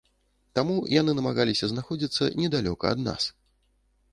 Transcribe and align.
Таму, 0.59 0.77
яны 0.93 1.11
намагаліся 1.19 1.65
знаходзіцца 1.73 2.31
недалёка 2.41 2.85
ад 2.95 2.99
нас. 3.11 3.23